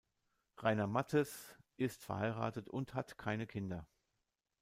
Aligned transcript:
Rainer 0.57 0.87
Matthes 0.87 1.55
ist 1.77 2.01
verheiratet 2.03 2.67
und 2.69 2.95
hat 2.95 3.19
keine 3.19 3.45
Kinder. 3.45 3.85